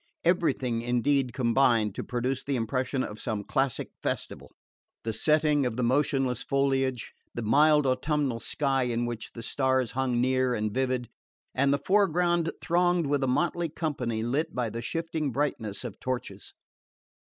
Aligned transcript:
Everything 0.23 0.81
indeed 0.81 1.31
combined 1.31 1.93
to 1.93 2.03
produce 2.03 2.43
the 2.43 2.55
impression 2.55 3.03
of 3.03 3.21
some 3.21 3.43
classic 3.43 3.91
festival: 4.01 4.51
the 5.03 5.13
setting 5.13 5.63
of 5.63 5.77
motionless 5.77 6.41
foliage, 6.41 7.13
the 7.35 7.43
mild 7.43 7.85
autumnal 7.85 8.39
sky 8.39 8.81
in 8.81 9.05
which 9.05 9.31
the 9.33 9.43
stars 9.43 9.91
hung 9.91 10.19
near 10.19 10.55
and 10.55 10.73
vivid, 10.73 11.07
and 11.53 11.71
the 11.71 11.77
foreground 11.85 12.51
thronged 12.63 13.05
with 13.05 13.23
a 13.23 13.27
motley 13.27 13.69
company 13.69 14.23
lit 14.23 14.55
by 14.55 14.71
the 14.71 14.81
shifting 14.81 15.31
brightness 15.31 15.83
of 15.83 15.99
torches. 15.99 16.51